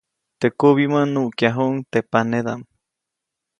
Teʼ 0.39 0.53
kubimä 0.59 1.01
nukyajuʼuŋ 1.13 1.73
teʼ 1.91 2.07
panedaʼm. 2.11 2.61